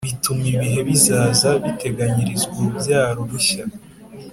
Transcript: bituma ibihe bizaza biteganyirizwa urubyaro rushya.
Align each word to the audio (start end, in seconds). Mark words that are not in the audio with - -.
bituma 0.07 0.43
ibihe 0.53 0.79
bizaza 0.89 1.49
biteganyirizwa 1.63 2.53
urubyaro 2.59 3.19
rushya. 3.29 3.63